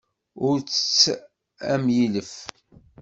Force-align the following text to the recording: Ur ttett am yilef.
Ur 0.47 0.57
ttett 0.59 0.99
am 1.73 1.85
yilef. 1.95 2.33